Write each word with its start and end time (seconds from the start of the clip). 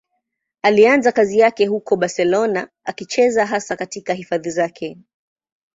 Alianza 0.61 1.11
kazi 1.11 1.39
yake 1.39 1.65
huko 1.65 1.95
Barcelona, 1.95 2.67
akicheza 2.83 3.45
hasa 3.45 3.75
katika 3.75 4.13
hifadhi 4.13 4.49
zake. 4.51 4.97